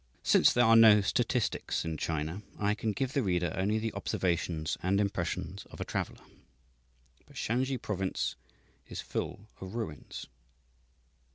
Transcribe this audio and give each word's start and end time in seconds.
Since 0.23 0.51
there 0.51 0.65
are 0.65 0.75
no 0.75 1.01
statistics 1.01 1.85
in 1.85 1.95
China, 1.95 2.41
I 2.57 2.73
can 2.73 2.91
give 2.91 3.13
the 3.13 3.21
reader 3.21 3.53
only 3.55 3.77
the 3.77 3.93
observations 3.93 4.75
and 4.81 4.99
impressions 4.99 5.63
of 5.67 5.79
a 5.79 5.85
traveller. 5.85 6.25
But 7.27 7.35
Shansi 7.37 7.77
Province 7.77 8.35
is 8.87 8.99
full 8.99 9.47
of 9.59 9.75
ruins. 9.75 10.25